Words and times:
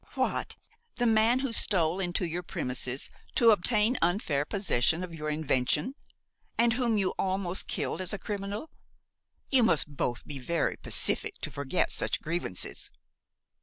"What! 0.15 0.55
the 0.95 1.05
man 1.05 1.41
who 1.41 1.53
stole 1.53 1.99
into 1.99 2.25
your 2.25 2.41
premises 2.41 3.11
to 3.35 3.51
obtain 3.51 3.99
unfair 4.01 4.45
possession 4.45 5.03
of 5.03 5.13
your 5.13 5.29
invention, 5.29 5.93
and 6.57 6.73
whom 6.73 6.97
you 6.97 7.13
almost 7.19 7.67
killed 7.67 8.01
as 8.01 8.11
a 8.11 8.17
criminal! 8.17 8.71
You 9.51 9.61
must 9.61 9.95
both 9.95 10.25
be 10.25 10.39
very 10.39 10.75
pacific 10.77 11.35
to 11.41 11.51
forget 11.51 11.91
such 11.91 12.19
grievances!" 12.19 12.89